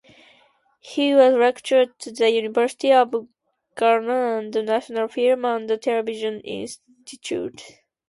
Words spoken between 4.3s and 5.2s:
and National